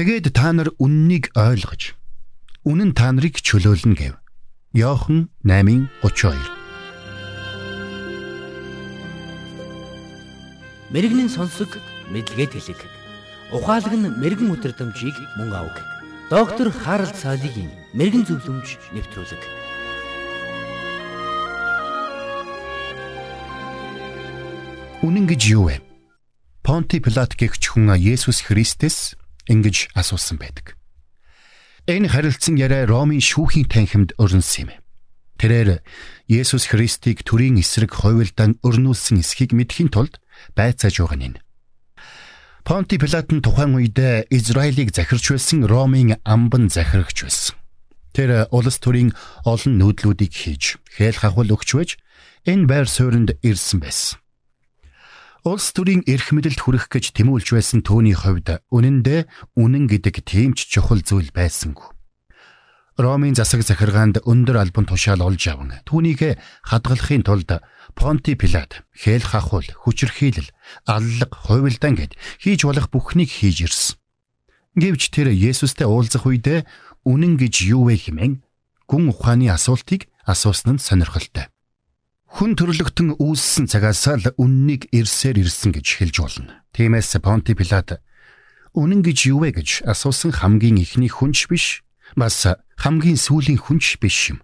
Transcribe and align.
Тэгээд 0.00 0.32
та 0.32 0.48
нар 0.56 0.72
үннийг 0.80 1.28
ойлгож 1.36 1.92
үнэн 2.64 2.96
та 2.96 3.12
нарыг 3.12 3.36
чөлөөлнө 3.44 4.00
гэв. 4.00 4.16
Йохан 4.72 5.28
8:32 5.44 6.40
Мэргэний 10.88 11.28
сонсог 11.28 11.76
мэдлэгэд 12.08 12.56
хэлэг. 12.56 12.80
Ухаалаг 13.52 13.92
нь 13.92 14.08
мэрэгэн 14.08 14.48
өдрөмжийг 14.48 15.20
мөн 15.36 15.52
авг. 15.52 15.76
Доктор 16.32 16.72
Харалт 16.72 17.20
цаалогийн 17.20 17.68
мэрэгэн 17.92 18.24
зөвлөмж 18.24 18.80
нэвтрүүлэг. 18.96 19.42
Үнэн 25.04 25.28
гэж 25.28 25.42
юу 25.52 25.68
вэ? 25.68 25.84
Понти 26.64 27.04
Пилат 27.04 27.36
гэгч 27.36 27.76
хүн 27.76 27.92
Есүс 28.00 28.48
Христэс 28.48 29.19
ингэж 29.50 29.90
асуусан 29.98 30.38
байдаг. 30.38 30.78
Энэ 31.90 32.06
харилцсан 32.06 32.54
яриа 32.54 32.86
Ромын 32.86 33.18
шүүхийн 33.18 33.66
танхимд 33.66 34.14
өрнөсөн 34.14 34.70
юм. 34.70 34.80
Тэрээр 35.40 35.80
Есүс 36.28 36.68
Христийг 36.70 37.24
төрийн 37.24 37.58
эсрэг 37.58 37.90
хойволдан 37.96 38.60
өрнүүлсэн 38.62 39.24
эсхийг 39.24 39.56
мэдхийн 39.56 39.90
тулд 39.90 40.20
байцааж 40.54 41.00
байгаа 41.00 41.34
нь. 41.34 41.40
Понти 42.62 43.00
Пилат 43.00 43.32
нь 43.32 43.40
тухайн 43.40 43.74
үед 43.74 43.96
Израилийг 44.28 44.92
захирч 44.92 45.32
байсан 45.32 45.64
Ромын 45.64 46.20
амбан 46.28 46.68
захирагч 46.68 47.24
байсан. 47.24 47.56
Тэр 48.12 48.46
улс 48.52 48.76
төрийн 48.78 49.16
олон 49.48 49.80
нүүдлүүдийг 49.80 50.30
хийж, 50.30 50.76
хээл 50.92 51.18
хахвал 51.18 51.56
өгч 51.56 51.70
байж 51.72 51.90
энэ 52.44 52.68
байр 52.68 52.86
суурьнд 52.86 53.40
ирсэн 53.40 53.80
байсан. 53.80 54.20
Улс 55.40 55.72
төрийн 55.72 56.04
эрх 56.04 56.36
мэдэлд 56.36 56.60
хүрэх 56.60 56.92
гэж 56.92 57.16
тэмүүлж 57.16 57.56
байсан 57.56 57.80
түүний 57.80 58.12
хувьд 58.12 58.60
үнэндээ 58.68 59.24
үнэн 59.56 59.88
гэдэг 59.88 60.20
тийм 60.20 60.52
ч 60.52 60.68
чухал 60.68 61.00
зүйл 61.00 61.32
байсангүй. 61.32 61.96
Ромын 63.00 63.32
засаг 63.32 63.64
захиргаанд 63.64 64.20
өндөр 64.28 64.60
албан 64.60 64.84
тушаал 64.84 65.24
олж 65.24 65.40
аван 65.48 65.80
түүнийг 65.88 66.36
хадгалахын 66.68 67.24
тулд 67.24 67.64
Понти 67.96 68.36
Пилат 68.36 68.84
хээл 68.92 69.24
хахуул, 69.24 69.64
хүчрхийлэл, 69.64 70.52
аллаг, 70.84 71.32
хувилдаан 71.32 71.96
гэд 71.96 72.12
хийж 72.36 72.68
болох 72.68 72.92
бүхнийг 72.92 73.32
хийж 73.32 73.64
ирсэн. 73.64 73.96
Гэвч 74.76 75.08
тэр 75.08 75.32
Есүстэй 75.32 75.88
уулзах 75.88 76.28
үед 76.28 76.68
үнэн 77.08 77.40
гэж 77.40 77.72
юу 77.72 77.88
вэ 77.88 77.96
хэмээн 77.96 78.44
гүн 78.84 79.08
ухааны 79.08 79.48
асуултыг 79.48 80.04
асуусан 80.28 80.76
нь 80.76 80.84
сонирхолтой 80.84 81.48
хүн 82.30 82.54
төрлөختөн 82.54 83.18
үүссэн 83.18 83.66
цагаас 83.66 84.06
л 84.06 84.30
үннийг 84.38 84.86
ирсээр 84.94 85.42
ирсэн 85.42 85.74
гэж 85.74 85.86
хэлж 85.98 86.16
болно. 86.22 86.62
Тиймээс 86.70 87.18
Понти 87.18 87.58
Пилат 87.58 87.98
үнэн 88.78 89.02
гэж 89.02 89.34
юу 89.34 89.42
вэ 89.42 89.58
гэж 89.58 89.82
асуусан 89.82 90.30
хамгийн 90.38 90.78
ихний 90.78 91.10
хүнч 91.10 91.50
биш 91.50 91.82
бас 92.14 92.46
хамгийн 92.78 93.18
сүүлийн 93.18 93.58
хүнч 93.58 93.98
биш 93.98 94.30
юм. 94.30 94.38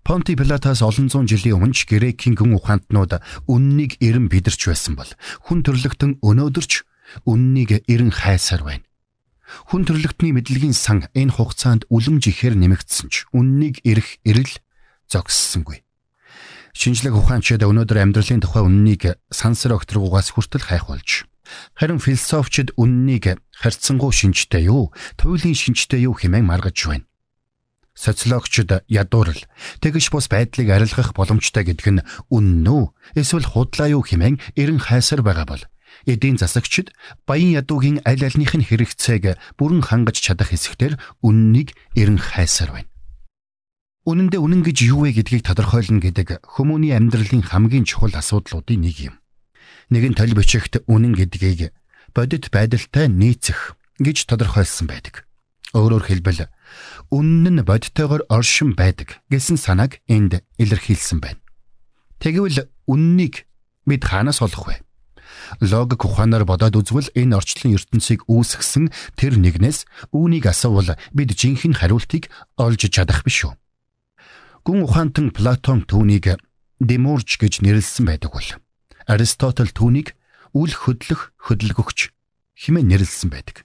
Понти 0.00 0.32
Пилатаас 0.32 0.80
олон 0.80 1.12
зуун 1.12 1.28
жилийн 1.28 1.60
өмнө 1.60 1.84
Грекийн 1.84 2.32
гүн 2.32 2.56
ухаантнууд 2.56 3.20
үннийг 3.44 4.00
эрен 4.00 4.32
бидэрч 4.32 4.72
байсан 4.72 4.96
бол 4.96 5.12
хүн 5.44 5.60
төрлөختөн 5.60 6.24
өнөөдөрч 6.24 6.72
үннийг 7.28 7.84
эрен 7.84 8.08
хайсаар 8.08 8.64
байна. 8.64 8.88
Хүн 9.68 9.84
төрлөختний 9.84 10.32
мэдлэгийн 10.32 10.72
сан 10.72 11.04
энэ 11.12 11.36
хугацаанд 11.36 11.84
үлэмж 11.92 12.24
ихээр 12.32 12.56
нэмэгдсэн 12.56 13.08
ч 13.12 13.28
үннийг 13.36 13.84
эрэх 13.84 14.20
эрэл 14.24 14.56
зогссонгүй. 15.12 15.84
Шинжлэх 16.76 17.14
ухаанчид 17.16 17.64
өнөөдөр 17.64 17.98
амьдралын 18.02 18.42
тухай 18.44 18.62
үннийг 18.64 19.16
сансар 19.30 19.76
огтргуугаас 19.76 20.32
хүртэл 20.34 20.68
хайх 20.68 20.88
болж 20.88 21.28
харин 21.74 21.98
философчид 21.98 22.76
үннийг 22.76 23.40
харьцангуй 23.56 24.12
шинжтэй 24.12 24.68
юу, 24.68 24.92
туйлын 25.16 25.56
шинжтэй 25.56 26.04
юу 26.04 26.14
хэмээн 26.14 26.44
маргаж 26.44 26.78
байна. 26.86 27.08
Социологчид 27.98 28.86
ядуурл 28.86 29.42
тэгш 29.82 30.12
бус 30.14 30.30
байдлыг 30.30 30.70
арилгах 30.70 31.16
боломжтой 31.18 31.66
гэдг 31.66 31.86
нь 31.98 32.04
үнэн 32.30 32.66
үү 32.68 32.84
эсвэл 33.18 33.48
худлаа 33.48 33.90
юу 33.90 34.06
хэмээн 34.06 34.38
эрен 34.54 34.78
хайсар 34.78 35.24
байгаа 35.24 35.46
бол 35.50 35.64
эдийн 36.06 36.38
засагчид 36.38 36.94
баян 37.26 37.58
ядуугийн 37.58 37.98
аль 38.06 38.22
альных 38.22 38.54
нь 38.54 38.62
хэрэгцээг 38.62 39.34
бүрэн 39.58 39.82
хангаж 39.82 40.22
чадах 40.22 40.54
хэсэгтэр 40.54 40.94
үннийг 41.26 41.74
эрен 41.98 42.22
хайсаар 42.22 42.70
байна. 42.70 42.88
Үнэн 44.08 44.32
дээр 44.32 44.40
үнэн 44.40 44.64
гэж 44.64 44.88
юу 44.88 45.04
вэ 45.04 45.20
гэдгийг 45.20 45.44
тодорхойлно 45.44 46.00
гэдэг 46.00 46.40
хүмүүний 46.56 46.96
амьдралын 46.96 47.44
хамгийн 47.44 47.84
чухал 47.84 48.16
асуудлуудын 48.16 48.80
нэг 48.80 49.12
юм. 49.12 49.20
Нэгэн 49.92 50.16
тол 50.16 50.32
бичигт 50.32 50.80
үнэн 50.88 51.12
гэдгийг 51.12 51.76
бодит 52.16 52.48
байдалтай 52.48 53.12
нийцэх 53.12 53.76
гэж 54.00 54.24
тодорхойлсон 54.32 54.88
байдаг. 54.88 55.28
Өөрөөр 55.76 56.08
хэлбэл 56.08 56.48
үнэн 57.12 57.60
нь 57.60 57.66
бодитойгоор 57.68 58.24
оршин 58.32 58.72
байдаг 58.72 59.20
гэсэн 59.28 59.60
санааг 59.60 60.00
энд 60.08 60.40
илэрхийлсэн 60.56 61.20
байна. 61.20 61.44
Тэгвэл 62.16 62.64
үннийг 62.88 63.44
бид 63.84 64.08
хаанаас 64.08 64.40
олох 64.40 64.72
вэ? 64.72 64.80
Логик 65.60 66.08
ухаанаар 66.08 66.48
бодоод 66.48 66.80
үзвэл 66.80 67.12
энэ 67.12 67.36
орчлон 67.36 67.76
ертөнцийг 67.76 68.24
үүсгэсэн 68.24 68.88
тэр 69.20 69.36
нэгнээс 69.36 69.84
үүнийг 70.16 70.48
асуувал 70.48 70.96
бид 71.12 71.36
жинхэнэ 71.36 71.76
хариултыг 71.76 72.32
олж 72.56 72.88
чадах 72.88 73.20
биш 73.20 73.44
үү? 73.44 73.52
Гүн 74.68 74.84
ухаантан 74.84 75.32
Платон 75.32 75.88
түүнийг 75.88 76.36
Демурж 76.76 77.40
гэж 77.40 77.64
нэрлсэн 77.64 78.04
байдаг 78.04 78.36
бол 78.36 78.48
Аристотель 79.08 79.72
түүнийг 79.72 80.12
үл 80.52 80.68
хөдлөх 80.68 81.32
хөдөлгөгч 81.40 82.12
хэмээн 82.52 82.92
нэрлсэн 82.92 83.32
байдаг. 83.32 83.64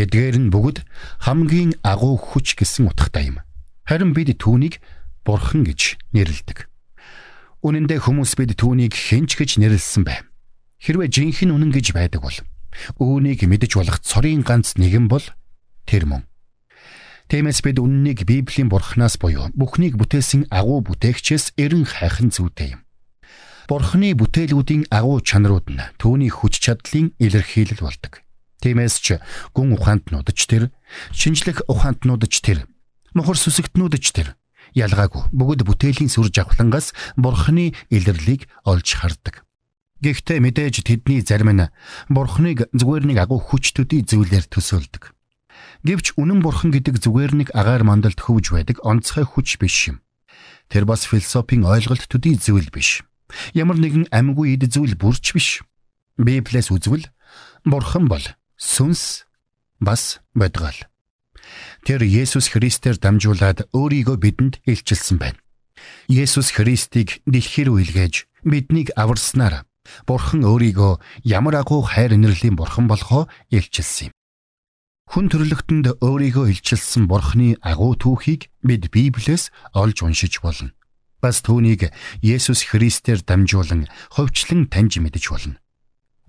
Эдгээр 0.00 0.40
нь 0.40 0.48
бүгд 0.48 0.80
хамгийн 1.28 1.76
агуу 1.84 2.16
хүч 2.16 2.56
гэсэн 2.56 2.88
утгатай 2.88 3.28
юм. 3.28 3.44
Харин 3.84 4.16
бид 4.16 4.32
түүнийг 4.40 4.80
бурхан 5.28 5.60
гэж 5.68 6.00
нэрлэдэг. 6.16 6.72
Үнэн 7.60 7.84
дээр 7.84 8.00
хүмүүс 8.00 8.32
бид 8.40 8.56
түүнийг 8.56 8.96
хинч 8.96 9.36
гэж 9.36 9.60
нэрлсэн 9.60 10.08
байв. 10.08 10.24
Хэрвээ 10.80 11.20
жинхэнэ 11.20 11.52
үнэн 11.52 11.68
гэж 11.68 11.92
байдаг 11.92 12.24
бол 12.24 12.38
үүнийг 12.96 13.44
мэдэж 13.44 13.76
болох 13.76 14.00
цорын 14.00 14.40
ганц 14.40 14.80
нэгэн 14.80 15.04
бол 15.04 15.28
тэр 15.84 16.08
мөн. 16.08 16.24
Тиймээс 17.30 17.62
бид 17.62 17.78
үннийг 17.78 18.26
Библийн 18.26 18.66
бурхнаас 18.66 19.14
буюу 19.14 19.54
бүхнийг 19.54 19.94
бүтээсэн 19.94 20.50
агуу 20.50 20.82
бүтээгчээс 20.82 21.54
эрен 21.54 21.86
хайх 21.86 22.18
нь 22.18 22.34
зүйтэй 22.34 22.74
юм. 22.74 22.82
Бурхны 23.70 24.18
бүтээлүүдийн 24.18 24.90
агуу 24.90 25.22
чанарууд 25.22 25.70
нь 25.70 25.78
түүний 26.02 26.26
хүч 26.26 26.58
чадлын 26.58 27.14
илэрхийлэл 27.22 27.86
болдог. 27.86 28.26
Тиймээс 28.58 28.98
ч 28.98 29.22
гүн 29.54 29.78
ухаантнууд 29.78 30.26
ч 30.34 30.50
тэр, 30.50 30.74
шинжлэх 31.14 31.62
ухаантнууд 31.70 32.26
ч 32.26 32.42
тэр, 32.42 32.66
мохор 33.14 33.38
сүсэгтнүүд 33.38 33.94
ч 34.02 34.10
тэр 34.10 34.34
ялгаагүй 34.74 35.30
бүгд 35.30 35.62
бүтээлийн 35.70 36.10
сүр 36.10 36.34
жавхлангаас 36.34 36.90
бурхны 37.14 37.78
илэрлийг 37.94 38.50
олж 38.66 38.98
хардаг. 38.98 39.46
Гэхдээ 40.02 40.42
мэдээж 40.42 40.82
тэдний 40.82 41.22
зарим 41.22 41.54
нь 41.54 41.70
бурхныг 42.10 42.66
зүгээр 42.74 43.06
нэг 43.06 43.18
агуу 43.22 43.38
хүч 43.38 43.70
төдий 43.70 44.02
зүйлээр 44.02 44.50
төсөөлдөг. 44.50 45.14
Гэвч 45.80 46.20
үнэн 46.20 46.44
бурхан 46.44 46.70
гэдэг 46.76 47.00
зүгээр 47.00 47.32
нэг 47.40 47.48
агаар 47.56 47.88
мандалд 47.88 48.20
хөвж 48.20 48.52
байдаг 48.52 48.84
онцгой 48.84 49.24
хүч 49.24 49.56
биш 49.56 49.88
юм. 49.88 50.04
Тэр 50.68 50.84
бас 50.84 51.08
философийн 51.08 51.64
ойлголт 51.64 52.04
төдий 52.04 52.36
зүйл 52.36 52.68
биш. 52.68 53.00
Ямар 53.56 53.80
нэгэн 53.80 54.12
амьгүй 54.12 54.60
эд 54.60 54.68
зүйл 54.68 54.94
бүрч 54.94 55.32
биш. 55.32 55.64
Библиэс 56.20 56.68
үзвэл 56.68 57.08
бурхан 57.64 58.12
бол 58.12 58.22
сүнс 58.60 59.24
бас 59.80 60.20
бодгол. 60.36 60.76
Тэр 61.88 62.04
Есүс 62.04 62.52
Христээр 62.52 63.00
дамжуулаад 63.00 63.72
өөрийгөө 63.72 64.16
бидэнд 64.20 64.54
илчилсэн 64.68 65.16
байна. 65.16 65.40
Есүс 66.12 66.52
Христийг 66.52 67.24
дэлхий 67.24 67.64
рүү 67.64 67.88
илгээж 67.88 68.28
биднийг 68.44 68.92
аварснаар 69.00 69.64
Бурхан 70.06 70.44
өөрийгөө 70.44 71.00
ямар 71.24 71.54
агуу 71.56 71.82
хайр 71.82 72.14
инэрлийн 72.14 72.54
бурхан 72.56 72.86
болохоо 72.86 73.26
илчилсэн 73.50 74.12
юм. 74.12 74.19
Хүн 75.10 75.26
төрлөختөнд 75.26 75.98
өөрийгөө 76.06 76.54
илчилсэн 76.54 77.10
Бурхны 77.10 77.58
агуу 77.66 77.98
түүхийг 77.98 78.46
бид 78.62 78.94
Библиэс 78.94 79.50
олж 79.74 80.06
уншиж 80.06 80.38
болно. 80.38 80.70
Бас 81.18 81.42
түүнийг 81.42 81.90
Есүс 82.22 82.62
Христээр 82.70 83.26
дамжуулан 83.26 83.90
ховчлон 84.14 84.70
таньж 84.70 85.02
мэдэж 85.02 85.24
болно. 85.34 85.58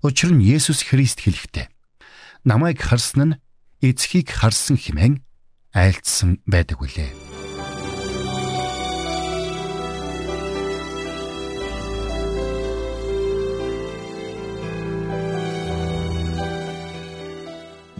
Учир 0.02 0.34
нь 0.34 0.42
Есүс 0.42 0.82
Христ 0.82 1.22
хэлэхдээ 1.22 1.70
намайг 2.42 2.82
харсан 2.82 3.22
нь 3.22 3.38
эцгийг 3.86 4.34
харсан 4.34 4.74
хэмээн 4.74 5.22
айлцсан 5.70 6.42
байдаг 6.42 6.82
үлээ. 6.82 7.31